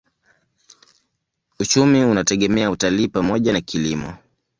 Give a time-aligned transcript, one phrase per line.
[1.59, 4.13] Uchumi unategemea utalii pamoja na kilimo.